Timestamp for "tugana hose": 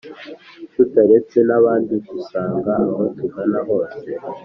3.17-3.99